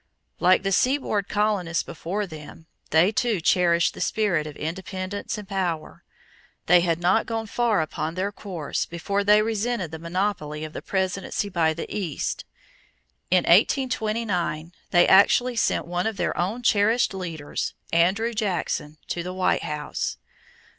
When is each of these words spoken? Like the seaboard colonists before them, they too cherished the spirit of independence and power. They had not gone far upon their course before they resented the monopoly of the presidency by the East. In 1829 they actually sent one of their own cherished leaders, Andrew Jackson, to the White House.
Like 0.39 0.63
the 0.63 0.71
seaboard 0.71 1.29
colonists 1.29 1.83
before 1.83 2.25
them, 2.25 2.65
they 2.89 3.11
too 3.11 3.39
cherished 3.39 3.93
the 3.93 4.01
spirit 4.01 4.47
of 4.47 4.55
independence 4.57 5.37
and 5.37 5.47
power. 5.47 6.03
They 6.65 6.81
had 6.81 6.99
not 6.99 7.27
gone 7.27 7.45
far 7.45 7.81
upon 7.83 8.15
their 8.15 8.31
course 8.31 8.87
before 8.87 9.23
they 9.23 9.43
resented 9.43 9.91
the 9.91 9.99
monopoly 9.99 10.63
of 10.63 10.73
the 10.73 10.81
presidency 10.81 11.49
by 11.49 11.75
the 11.75 11.85
East. 11.95 12.45
In 13.29 13.43
1829 13.43 14.73
they 14.89 15.07
actually 15.07 15.55
sent 15.55 15.85
one 15.85 16.07
of 16.07 16.17
their 16.17 16.35
own 16.35 16.63
cherished 16.63 17.13
leaders, 17.13 17.75
Andrew 17.93 18.33
Jackson, 18.33 18.97
to 19.09 19.21
the 19.21 19.33
White 19.35 19.61
House. 19.65 20.17